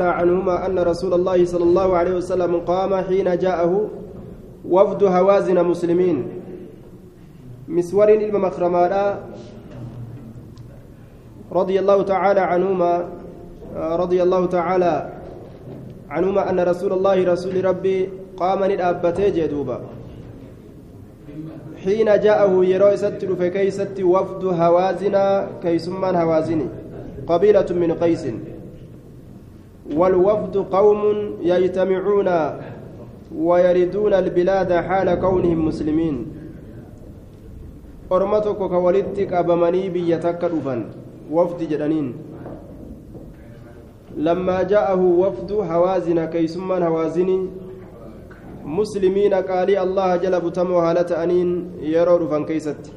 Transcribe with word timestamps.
عنهما 0.00 0.66
أن 0.66 0.78
رسول 0.78 1.14
الله 1.14 1.44
صلى 1.44 1.64
الله 1.64 1.96
عليه 1.96 2.14
وسلم 2.20 2.56
قام 2.68 2.94
حين 2.94 3.38
جاءه 3.38 3.88
وفد 4.68 5.04
هوازن 5.04 5.64
مسلمين. 5.64 6.28
مسور 7.68 8.08
المخرماء 8.08 8.92
رضي 11.52 11.80
الله 11.80 12.02
تعالى 12.02 12.40
عنهما 12.40 13.08
رضي 13.76 14.22
الله 14.22 14.46
تعالى 14.46 15.12
عنهما 16.10 16.50
أن 16.50 16.60
رسول 16.60 16.92
الله 16.92 17.32
رسول 17.32 17.64
ربي 17.64 18.08
قام 18.36 18.64
ندابته 18.64 19.28
جدوبا. 19.28 19.80
حين 21.84 22.20
جاءه 22.20 22.64
يروي 22.64 22.96
ستر 22.96 23.36
فكيست 23.36 23.96
وفد 24.00 24.44
هوازن 24.44 25.16
كيسمان 25.62 26.14
هوازن 26.16 26.60
قبيلة 27.26 27.68
من 27.70 27.92
قيس. 27.92 28.24
والوفد 29.94 30.56
قوم 30.56 31.00
يجتمعون 31.42 32.28
ويردون 33.36 34.14
البلاد 34.14 34.72
حال 34.72 35.14
كونهم 35.14 35.66
مسلمين. 35.66 36.26
أرمتك 38.12 38.56
كولدتك 38.56 39.32
أبمني 39.32 39.88
بيتك 39.88 40.44
رفا 40.44 40.84
وفد 41.30 41.68
جدنين 41.68 42.14
لما 44.16 44.62
جاءه 44.62 45.02
وفد 45.02 45.52
هوازن 45.52 46.24
كيسمان 46.24 46.82
هوازن 46.82 47.48
مسلمين 48.64 49.34
قال 49.34 49.76
الله 49.76 50.16
جل 50.16 50.40
بتمو 50.40 50.78
هالة 50.78 51.22
أنين 51.22 51.70
رفا 51.94 52.38
كيست. 52.42 52.92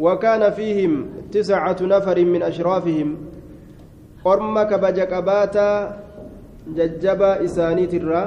وكان 0.00 0.50
فيهم 0.50 1.06
تسعة 1.32 1.76
نفر 1.80 2.24
من 2.24 2.42
أشرافهم. 2.42 3.16
Orma 4.24 4.64
kabaja 4.64 5.06
qabaataa 5.06 5.76
jajjabaa 6.76 7.38
isaaniitirraa 7.46 8.26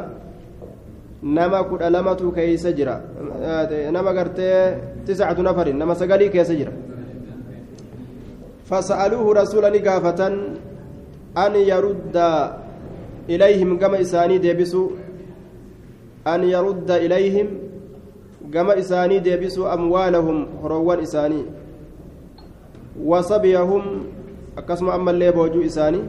nama 1.21 1.63
kudha 1.63 1.89
lamatu 1.89 2.31
keeysa 2.31 2.71
jira 2.71 3.01
nama 3.91 4.13
gartee 4.13 4.77
tiscatu 5.05 5.41
nafarin 5.43 5.77
nama 5.77 5.95
sagalii 5.95 6.29
keessa 6.29 6.55
jira 6.55 6.73
فسألوه 8.67 9.33
رسولا 9.33 9.69
نقافة 9.69 10.27
أن 11.37 11.53
يرد 11.55 12.17
إليهم 13.29 13.79
كما 13.79 14.01
إساني 14.01 14.37
ديبسوا 14.37 14.89
أن 16.27 16.43
يرد 16.43 16.91
إليهم 16.91 17.47
كما 18.53 18.79
إساني 18.79 19.19
ديبسوا 19.19 19.73
أموالهم 19.73 20.47
هروان 20.63 20.99
إساني 20.99 21.41
وصبيهم 22.99 23.83
akkasuma 24.57 24.93
ammallee 24.93 25.31
boojuu 25.31 25.61
isaanii 25.69 26.03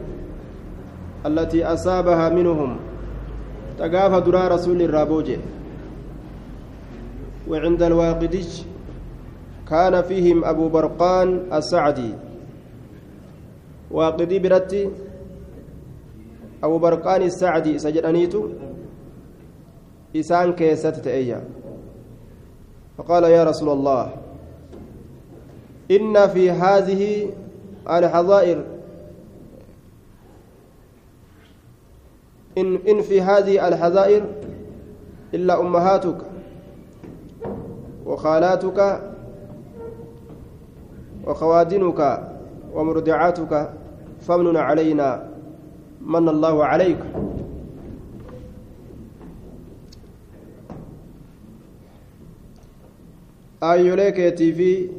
allatii 1.23 1.63
asaabahaa 1.75 2.29
minhum 2.29 2.75
tagaafa 3.77 4.21
duraa 4.27 4.49
rasuulli 4.55 4.83
irraa 4.89 5.05
booje 5.05 5.39
وعند 7.49 7.81
الواقدج 7.83 8.49
كان 9.69 10.01
فيهم 10.01 10.45
أبو 10.45 10.69
برقان 10.69 11.49
السعدي. 11.53 12.13
واقدي 13.91 14.39
برتي 14.39 14.89
أبو 16.63 16.77
برقان 16.77 17.21
السعدي 17.21 17.79
سجدانيتو 17.79 18.49
إسان 20.15 20.53
كيست 20.53 20.95
تأيا 21.05 21.41
فقال 22.97 23.23
يا 23.23 23.43
رسول 23.43 23.69
الله 23.69 24.11
إن 25.91 26.27
في 26.27 26.51
هذه 26.51 27.33
الحظائر 27.89 28.63
إن, 32.57 32.75
إن 32.87 33.01
في 33.01 33.21
هذه 33.21 33.67
الحظائر 33.67 34.25
إلا 35.33 35.59
أمهاتك 35.61 36.17
وخالاتك 38.05 39.01
وخوادنك 41.25 42.29
ومرضعاتك 42.73 43.69
فمن 44.21 44.57
علينا 44.57 45.29
من 46.01 46.29
الله 46.29 46.65
عليك. 46.65 46.97
آيوليك 53.63 54.35
في. 54.35 54.89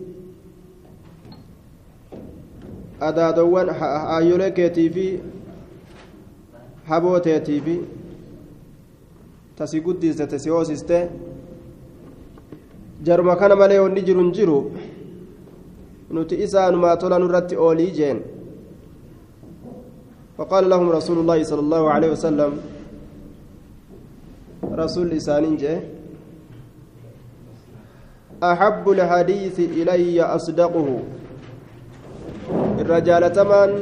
Adaadowwan 3.09 3.69
haayyolee 3.81 4.51
keetii 4.51 4.91
fi 4.97 5.07
haboo 6.89 7.19
teetii 7.27 7.61
fi 7.61 7.77
tasi 9.57 9.81
guddiste 9.81 10.27
tasi 10.27 10.49
hoosiste 10.51 10.99
jaruma 13.03 13.37
kana 13.37 13.57
malee 13.57 13.79
wanni 13.79 14.03
jiru 14.03 14.21
hin 14.23 14.33
jiru 14.33 14.59
nuti 16.11 16.43
isaanumaa 16.43 16.97
tola 16.97 17.19
nurratti 17.19 17.57
oolii 17.57 17.91
jeen 18.01 18.21
فقال 20.41 20.71
لهم 20.71 20.89
رسول 20.91 21.19
الله 21.19 21.43
صلى 21.43 21.61
الله 21.61 21.91
عليه 21.91 22.11
وسلم 22.17 22.53
رسول 24.73 25.19
جه 25.61 25.81
أحب 28.43 28.85
الحديث 28.91 29.57
إلي 29.61 30.23
أصدقه 30.23 30.89
irra 32.81 33.01
jaalatamaan 33.09 33.73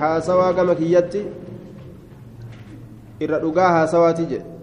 haasawaa 0.00 0.52
gama 0.58 0.74
kiyyatti 0.80 1.22
irra 3.26 3.40
dhugaa 3.46 3.72
haasawaati 3.78 4.28
jedhe 4.34 4.56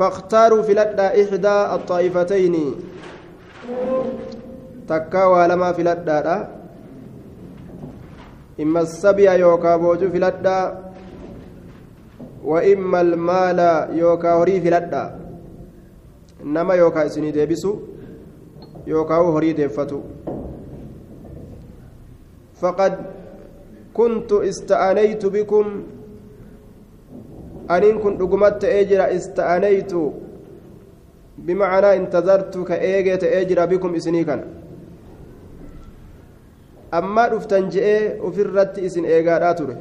فاختاروا 0.00 0.62
في 0.62 0.72
لدى 0.74 1.06
إحدى 1.22 1.56
الطائفتين 1.76 2.54
تكا 4.88 5.24
ولما 5.24 5.72
في 5.72 5.82
لدى 5.82 6.36
إما 8.62 8.80
السبي 8.80 9.28
يوكا 9.44 9.76
بوجو 9.76 10.08
في 10.10 10.18
لدى 10.18 10.60
وإما 12.44 13.00
المال 13.00 13.60
يوكا 14.02 14.30
هري 14.34 14.60
في 14.60 14.70
لدى 14.70 15.04
إنما 16.42 16.74
يوكا 16.74 17.06
إسني 17.06 17.30
ديبسو 17.30 17.72
ista'anaytu 24.50 25.30
bikum 25.30 25.66
aniin 27.68 28.00
kun 28.00 28.18
dhugumatti 28.18 28.66
ta'ee 28.66 28.84
jira 28.90 29.10
ista'anaytu 29.18 30.00
bimacnaa 31.46 31.94
intazartu 32.00 32.64
ka 32.64 32.74
eegee 32.90 33.16
ta'ee 33.24 33.44
jira 33.50 33.66
bikum 33.66 33.94
isinii 33.94 34.24
kana 34.24 34.44
ammaa 36.98 37.28
dhuftan 37.32 37.70
je'ee 37.74 38.20
ofirratti 38.28 38.80
isin 38.88 39.04
eegaadhaa 39.04 39.54
ture 39.54 39.76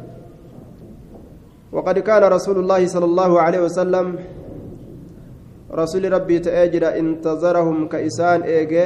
وقد 1.71 1.99
كان 1.99 2.23
رسول 2.23 2.57
الله 2.59 2.87
صلى 2.87 3.05
الله 3.05 3.41
عليه 3.41 3.59
وسلم 3.59 4.05
رسول 5.71 6.13
ربي 6.13 6.39
تأجر 6.39 6.97
انتظرهم 6.99 7.87
كإسان 7.87 8.41
إيجي 8.41 8.85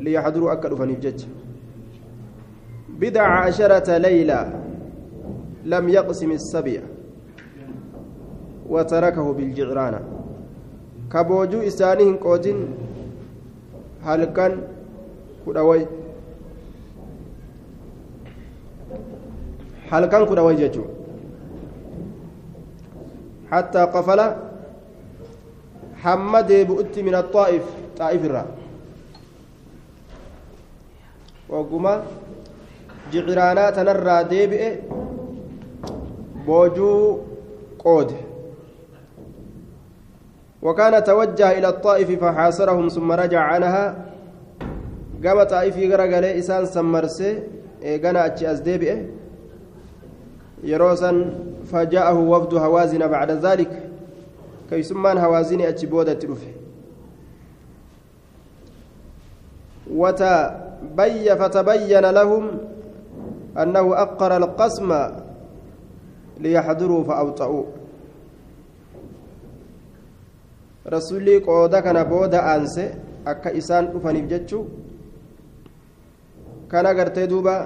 ليحضروا 0.00 0.52
أكد 0.52 0.74
فنفجج 0.74 1.24
بضع 2.88 3.22
عشرة 3.22 3.98
ليلة 3.98 4.60
لم 5.64 5.88
يقسم 5.88 6.30
السبع 6.32 6.80
وتركه 8.68 9.32
بالجعرانة 9.32 10.00
كبوجو 11.12 11.60
إسانهم 11.60 12.16
قوتين 12.16 12.68
هل 14.02 14.24
كان 14.24 14.52
كدوي. 15.46 15.86
هل 19.90 20.06
كان 20.06 20.26
كدوي 20.26 20.54
جتو 20.54 20.84
حتى 23.50 23.78
قفل 23.78 24.49
hamma 26.04 26.42
deebi'utti 26.42 27.02
min 27.02 27.14
axaa'if 27.14 27.66
xaa'if 27.98 28.24
irraa 28.24 28.46
wagguma 31.48 31.92
jiciraanaa 33.12 33.72
tanarraa 33.72 34.24
deebi'e 34.32 34.70
boojuu 36.46 36.98
qoode 37.84 38.18
وكان 40.62 41.04
توجه 41.04 41.58
إلى 41.58 41.68
الطائف 41.68 42.24
فحاصرهم 42.24 42.88
ثم 42.88 43.12
رجع 43.12 43.40
عنها. 43.40 43.84
قام 45.24 45.42
طائفي 45.42 45.92
غرق 45.92 46.36
إسان 46.36 46.66
سمرسي 46.66 47.42
إيقنا 47.82 48.26
أتشي 48.26 48.50
أزديبئه 48.50 48.98
يروسا 50.64 51.10
فجاءه 51.72 52.18
وفد 52.18 52.54
هوازن 52.54 53.08
بعد 53.08 53.30
ذلك. 53.30 53.89
Keeysummaan 54.70 55.18
hawaasini 55.18 55.66
achi 55.66 55.86
boodatti 55.86 56.26
dhufe 56.26 56.50
وتبين 59.90 61.34
فتبين 61.34 62.04
لهم 62.10 62.44
أنه 63.58 63.86
أقر 64.02 64.36
القسم 64.36 64.90
ليحضروا 66.40 67.04
فأوطأوا. 67.04 67.64
رسولي 70.86 71.36
قودا 71.42 71.80
كان 71.80 72.04
بودا 72.04 72.56
أنسي 72.56 72.94
أكا 73.26 73.58
إسان 73.58 73.84
أفنيف 73.96 74.24
جتشو. 74.30 74.64
كان 76.70 76.86
قرتي 76.86 77.26
دوبا 77.26 77.56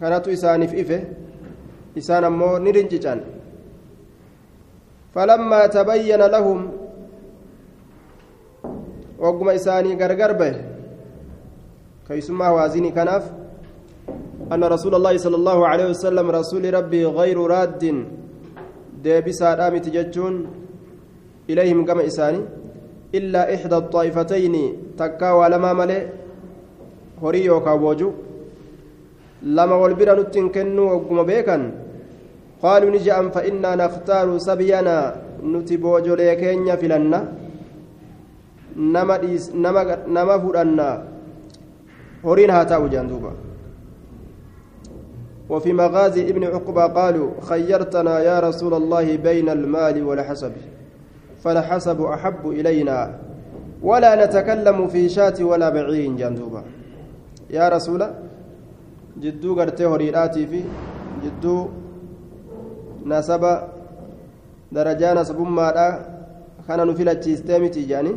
كانت 0.00 0.28
إسانيف 0.28 0.74
إفه 0.74 1.00
إسان 1.98 2.24
أمو 2.24 2.58
نرنججان 2.58 3.20
فلما 5.14 5.66
تبين 5.66 6.22
لهم 6.34 6.58
وقم 9.18 9.48
إساني 9.48 9.90
غرغر 10.00 10.32
به 10.40 10.54
كيسمى 12.08 12.46
وازيني 12.56 12.90
كناف 12.90 13.24
أن 14.52 14.64
رسول 14.64 14.94
الله 14.94 15.14
صلى 15.24 15.36
الله 15.36 15.58
عليه 15.70 15.86
وسلم 15.92 16.26
رسول 16.30 16.74
ربي 16.74 17.02
غير 17.18 17.38
راد 17.54 17.82
ديبسا 19.02 19.54
رامي 19.54 19.80
تججون 19.80 20.34
إليهم 21.50 21.84
كما 21.88 22.06
إساني 22.06 22.40
إلا 23.14 23.54
إحدى 23.54 23.76
الطائفتين 23.76 24.54
تكا 24.98 25.30
ولما 25.32 25.72
ملئ 25.72 26.02
horii 27.22 27.46
yookaan 27.46 27.78
boojuu 27.82 28.12
lama 29.58 29.76
wal 29.82 29.94
bira 30.00 30.14
nutti 30.18 30.38
hin 30.38 30.50
ni 32.90 32.98
je'an 32.98 33.30
fa'innaa 33.30 33.76
naftaaru 33.76 34.40
sabyanaa 34.40 35.12
nuti 35.42 35.78
boojolee 35.78 36.36
keenya 36.36 36.76
filanna 36.76 37.20
nama 38.76 40.38
fudhanna 40.44 40.86
horiin 42.24 42.50
haa 42.50 42.64
taa'u 42.64 42.88
jaan 42.88 43.08
duuba 43.08 43.32
وفي 45.48 45.72
مغازي 45.72 46.28
ابن 46.30 46.44
عقبة 46.44 46.86
قالوا 46.86 47.30
خيرتنا 47.40 48.20
يا 48.20 48.40
رسول 48.40 48.74
الله 48.74 49.16
بين 49.16 49.48
المال 49.48 49.96
والحسب 50.04 50.52
فالحسب 51.44 52.02
أحب 52.02 52.42
إلينا 52.50 52.98
ولا 53.82 54.12
نتكلم 54.24 54.88
في 54.88 55.08
شاة 55.08 55.38
ولا 55.40 55.68
بعير 55.72 56.12
جندوبا 56.20 56.62
yaa 57.48 57.70
rasuula 57.72 58.10
jidduu 59.16 59.54
gartee 59.56 59.84
horiidhaatii 59.88 60.46
fi 60.46 60.64
jidduu 61.22 61.70
nasaba 63.10 63.52
darajaa 64.74 65.14
nasabummaadhaa 65.18 65.92
kana 66.66 66.82
nu 66.88 66.92
filachiistee 66.98 67.58
miti 67.64 67.84
jedhanii 67.90 68.16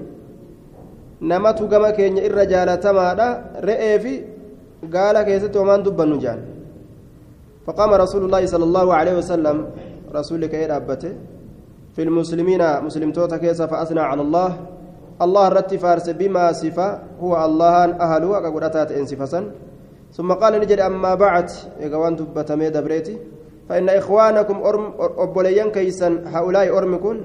namatu 1.31 1.67
gama 1.71 1.89
keenya 1.97 2.21
irra 2.29 2.45
jaalatamaadha 2.53 3.27
re'ee 3.69 3.97
fi 4.03 4.13
gaala 4.95 5.19
keessatti 5.27 5.57
homaan 5.61 5.83
dubbannu 5.87 6.17
jedhan 6.25 6.41
فقام 7.61 7.91
رسول 7.93 8.21
الله 8.25 8.43
صلى 8.53 8.65
الله 8.69 8.87
عليه 8.99 9.15
وسلم. 9.21 9.57
رسولك 10.17 10.53
إيه 10.57 10.65
أبته 10.81 11.13
في 11.93 12.01
المسلمين 12.07 12.61
مسلم 12.81 13.13
توتا 13.13 13.37
كيسا 13.37 13.69
فأثنى 13.69 14.01
على 14.01 14.21
الله. 14.25 14.49
الله 15.21 15.45
رتي 15.57 15.77
فارس 15.77 16.09
بما 16.17 16.57
صفة 16.57 16.87
هو 17.21 17.31
الله 17.45 17.75
أهل 18.01 18.23
وقدرتات 18.25 18.89
إن 18.97 19.05
صفة 19.05 19.33
ثم 20.17 20.29
قال 20.41 20.53
نجد 20.57 20.79
أما 20.81 21.13
بعد. 21.15 21.47
إغوان 21.85 22.13
دبتمي 22.17 22.67
دبريتي 22.73 23.15
فإن 23.71 23.87
إخوانكم 23.89 24.57
أرم 24.67 24.85
أبوليان 24.99 25.71
كيسا 25.71 26.09
هؤلاء 26.35 26.67
أرمكن 26.77 27.17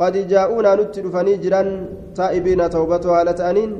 قد 0.00 0.14
جاءونا 0.32 0.72
نتلفني 0.80 1.32
جران 1.44 1.68
تائبين 2.16 2.60
توبتها 2.72 3.24
لتأنين 3.28 3.70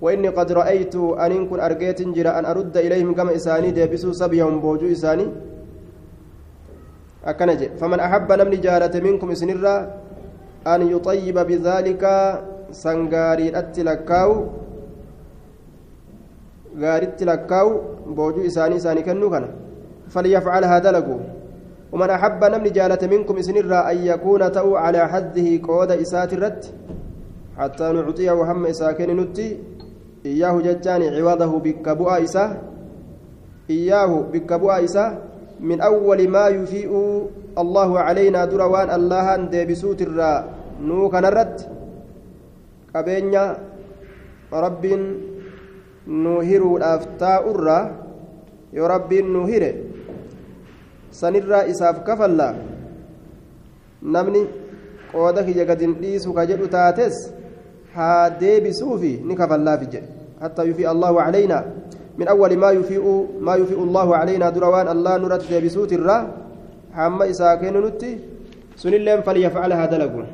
وإني 0.00 0.28
قد 0.38 0.48
رأيت 0.60 0.96
أن 0.96 1.32
كن 1.48 1.60
أرجيت 1.60 2.00
جرا 2.16 2.30
أن 2.38 2.44
أرد 2.52 2.76
إليهم 2.86 3.12
كما 3.18 3.36
إساني 3.36 3.70
ديبسوا 3.76 4.16
سبيهم 4.20 4.54
بوجو 4.64 4.86
إساني. 4.96 5.26
أكنج. 7.30 7.60
فمن 7.80 8.00
أحب 8.06 8.28
نمني 8.32 8.56
جارة 8.56 8.94
منكم 9.06 9.28
إسنرا 9.36 9.76
أن 10.72 10.80
يطيب 10.94 11.36
بذلك 11.48 12.04
sangaariidhatti 12.72 13.84
lakkaawu 13.84 14.36
gaaritti 16.82 17.24
lakkaawu 17.30 17.72
boojuu 18.16 18.44
isaanii 18.50 18.80
isaanii 18.80 19.04
kennuu 19.08 19.28
kana 19.34 19.48
haa 20.14 20.80
dalagu 20.80 21.20
ومن 21.92 22.10
أحب 22.10 22.44
نمني 22.44 22.70
جالة 22.72 23.04
منكم 23.04 23.36
إسنرا 23.36 23.92
أن 23.92 23.96
يكون 24.00 24.52
تأو 24.52 24.76
على 24.76 25.08
حده 25.08 25.60
قود 25.68 25.90
إسات 25.92 26.32
الرد 26.32 26.64
حتى 27.58 27.92
نعطيه 27.92 28.32
هم 28.32 28.66
إساكن 28.66 29.16
نتي. 29.16 29.58
إياه 30.26 30.56
ججاني 30.60 31.20
عوضه 31.20 31.52
بكبؤ 31.58 32.08
إساه 32.24 32.50
إياه 33.70 34.12
بكبؤ 34.32 34.72
إساه 34.84 35.18
من 35.60 35.80
أول 35.80 36.28
ما 36.28 36.48
يفيء 36.48 36.92
الله 37.58 37.90
علينا 38.00 38.44
دروان 38.44 38.88
الله 38.90 39.34
أن 39.34 39.48
ديبسوت 39.52 40.00
الرا. 40.02 40.32
نرد. 40.80 41.56
qabeenya 42.92 43.56
rabbiin 44.52 45.02
nu 46.06 46.44
hiruudhaaf 46.44 47.16
taa'urraa 47.16 47.82
yoo 48.76 48.88
rabbiin 48.88 49.32
nu 49.32 49.46
hire 49.48 49.91
sanirraa 51.20 51.66
isaaf 51.74 52.02
kafalla? 52.08 52.48
Namni 54.02 54.42
qooda 55.12 55.44
kiyya 55.46 55.64
gadin 55.70 55.94
dhiisu 56.00 56.34
ka 56.34 56.46
jedhu 56.50 56.66
taates 56.78 57.22
haa 57.94 58.30
deebisuufi 58.42 59.14
ni 59.28 59.36
kafallaafi 59.36 59.86
jedhe. 59.94 60.22
حتى 60.42 60.62
يفيء 60.62 60.90
الله 60.90 61.22
علينا 61.22 61.58
من 62.18 62.28
أول 62.28 62.56
ما 62.56 62.70
يفيء 62.70 63.28
ما 63.40 63.54
يفيء 63.56 63.82
الله 63.82 64.16
علينا 64.16 64.50
دروان 64.50 64.88
الله 64.88 65.16
نرد 65.16 65.42
بسوت 65.64 65.92
الرا 65.92 66.18
حما 66.94 67.30
إساكين 67.30 67.76
نتي 67.78 68.18
سن 68.76 68.94
اللين 68.94 69.20
فليفعلها 69.22 69.86
دلقون 69.86 70.26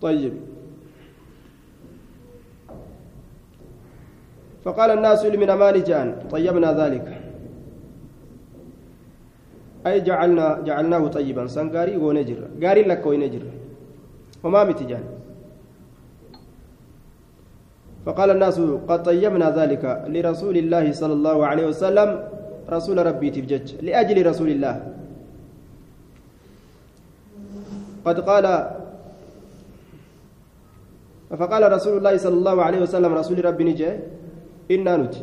طيب 0.00 0.34
فقال 4.64 4.90
الناس 4.90 5.24
من 5.24 5.52
مال 5.52 5.84
جان 5.84 6.08
طيبنا 6.30 6.70
ذلك 6.72 7.06
أي 9.86 10.00
جعلنا 10.00 10.64
جعلناه 10.66 11.02
طيبا. 11.08 11.46
سنغاري 11.46 11.96
ونجر 11.96 12.40
غاري 12.62 12.82
لك 12.82 13.06
ونجر 13.06 13.44
وما 14.44 14.64
متجان 14.64 15.04
فقال 18.06 18.28
الناس 18.36 18.60
قد 18.88 19.00
طيبنا 19.02 19.48
ذلك 19.58 19.84
لرسول 20.08 20.56
الله 20.56 20.92
صلى 20.92 21.12
الله 21.12 21.36
عليه 21.46 21.66
وسلم. 21.72 22.10
رسول 22.64 22.96
ربي 23.06 23.28
تفجج. 23.30 23.84
لأجل 23.84 24.16
رسول 24.26 24.48
الله. 24.56 24.74
قد 28.04 28.16
قال 28.20 28.46
فقال 31.40 31.62
رسول 31.72 31.94
الله 31.98 32.14
صلى 32.16 32.36
الله 32.40 32.56
عليه 32.62 32.80
وسلم 32.88 33.10
رسول 33.12 33.44
ربي 33.44 33.64
نجي. 33.64 33.88
إنا 34.70 34.96
نت 34.96 35.14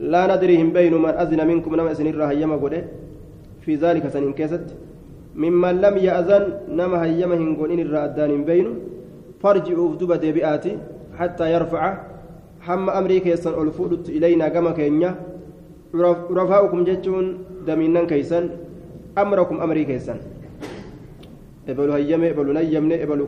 لا 0.00 0.22
ندري 0.26 0.56
هم 0.62 0.72
بين 0.72 0.94
من 0.94 1.12
أذن 1.22 1.40
منكم 1.46 1.76
نما 1.76 1.94
سنين 1.94 2.20
هيما 2.20 2.56
قده. 2.56 2.84
في 3.60 3.76
ذلك 3.76 4.08
سنين 4.08 4.32
كيست. 4.32 4.66
ممن 5.36 5.74
لم 5.80 5.94
يأذن 5.96 6.44
نما 6.78 7.04
هيما 7.04 7.34
هنقون 7.36 7.70
إن 7.70 7.80
الرأدان 7.86 8.44
بين 8.44 8.66
فارجعوا 9.42 9.88
فدوبة 9.92 10.24
بآتي 10.36 10.72
حتى 11.18 11.44
يرفع. 11.52 11.82
حم 12.60 12.90
أمريكا 12.90 13.28
يسن 13.28 13.52
ألفودت 13.62 14.08
إلينا 14.08 14.48
كما 14.48 14.70
كينيا. 14.72 15.14
رفاؤكم 16.40 16.84
جتون 16.84 17.24
دمينا 17.66 18.04
كيسن. 18.10 18.44
أمركم 19.18 19.56
أمريكا 19.60 19.92
يسن. 19.92 20.20
ebalu 21.70 21.92
hayyame 21.92 22.26
ebalu 22.32 22.52
nayyamne 22.52 22.96
ebalu 23.04 23.24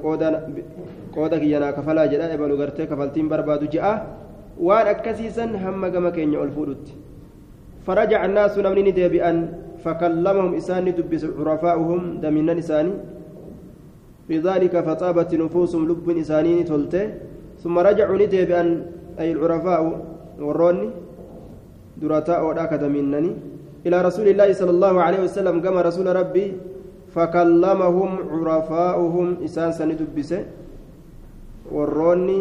qooda 1.14 1.36
kiyyanaa 1.38 1.72
kafalaa 1.76 2.08
jedha 2.08 2.32
ebalu 2.34 2.56
gartee 2.56 2.86
kafaltiin 2.90 3.28
barbaadu 3.28 3.66
je'a 3.70 3.92
waan 4.62 4.86
akkasiisan 4.94 5.58
hamma 5.58 5.90
gama 5.90 6.10
keenya 6.14 6.38
ol 6.38 6.52
fuudhutti. 6.54 6.94
فرجع 7.86 8.24
الناس 8.24 8.54
نمني 8.58 8.94
ديبئا 8.94 9.32
فكلمهم 9.82 10.54
إساني 10.54 10.90
دبس 10.98 11.24
عرفاؤهم 11.38 12.22
دمنا 12.22 12.54
إساني 12.62 12.94
بذلك 14.30 14.74
فطابت 14.86 15.30
نفوسهم 15.34 15.82
لب 15.90 16.06
إسانين 16.22 16.62
تلته 16.70 17.04
ثم 17.62 17.74
رجعوا 17.78 18.18
نديبئا 18.22 18.64
أي 19.20 19.28
العرفاء 19.34 19.80
وروني 20.46 20.88
دراتاء 22.00 22.40
وداك 22.46 22.72
دمنني 22.82 23.30
إلى 23.86 23.96
رسول 24.08 24.26
الله 24.30 24.48
صلى 24.60 24.70
الله 24.70 24.94
عليه 25.02 25.20
وسلم 25.26 25.56
كما 25.58 25.82
رسول 25.82 26.06
ربي 26.06 26.46
فكلمهم 27.14 28.10
عرفاؤهم 28.30 29.26
إسان 29.46 29.70
سندبسه 29.74 30.40
والروني 31.74 32.40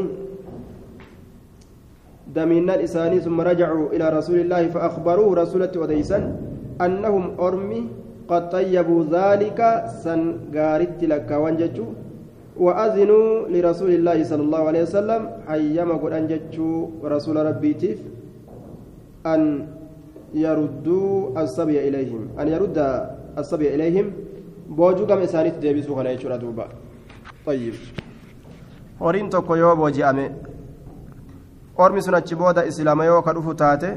دمينا 2.35 2.83
إساني 2.83 3.19
ثم 3.19 3.41
رجعوا 3.41 3.85
إلى 3.93 4.05
رسول 4.17 4.39
الله 4.39 4.67
فأخبروه 4.73 5.29
رسولة 5.43 5.71
وديسا 5.75 6.19
أنهم 6.81 7.23
أرمي 7.39 7.81
قد 8.31 8.43
طيبوا 8.49 9.01
ذلك 9.11 9.59
سن 10.03 10.21
غارت 10.55 11.03
لك 11.03 11.29
وانججوا 11.31 11.91
وأذنوا 12.65 13.27
لرسول 13.53 13.91
الله 13.99 14.17
صلى 14.23 14.43
الله 14.47 14.61
عليه 14.69 14.81
وسلم 14.87 15.21
حيما 15.47 15.95
قد 16.03 16.11
أنجتشوا 16.19 16.87
رسول 17.03 17.35
ربي 17.49 17.73
تيف 17.73 17.99
أن 19.25 19.41
يردوا 20.33 21.41
الصبي 21.43 21.77
إليهم. 21.87 22.21
أن 22.39 22.47
يرد 22.47 22.77
الصبي 23.37 23.67
إليهم. 23.75 24.05
بوجو 24.77 25.03
كم 25.07 25.19
إسانيت 25.27 25.55
ديبسوا 25.59 25.95
خنا 25.95 26.11
يشورا 26.15 26.37
دوبا. 26.39 26.65
طيب. 27.45 27.73
horiin 29.01 29.29
tokko 29.29 29.55
yoo 29.55 29.75
booji'ame 29.75 30.25
ormi 31.77 32.01
sun 32.01 32.15
achi 32.15 32.35
booda 32.35 32.65
islaama 32.65 33.05
yoo 33.05 33.21
ka 33.21 33.33
dhufu 33.33 33.53
taate 33.61 33.89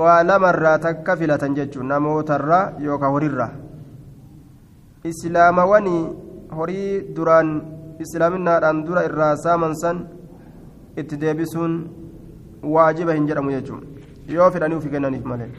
waa 0.00 0.22
lamarraa 0.22 0.78
takka 0.78 1.16
filatan 1.16 1.54
jechuun 1.58 1.86
namootarraa 1.92 2.64
yookaan 2.86 3.12
horiirraa 3.16 3.52
islaamawanii 5.12 6.02
horii 6.58 6.90
duraan 7.16 7.50
islaaminaadhaan 8.04 8.84
dura 8.86 9.04
irraa 9.08 9.34
saaman 9.44 9.74
san 9.82 9.98
itti 11.02 11.20
deebisuun 11.22 11.74
waajiba 12.74 13.14
hin 13.18 13.26
jedhamu 13.30 13.50
jechuun 13.56 13.82
yoo 14.36 14.50
fedhanii 14.50 14.76
ofii 14.80 14.90
kennaniif 14.94 15.24
malee. 15.32 15.50